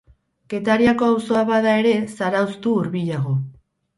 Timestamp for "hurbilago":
2.79-3.37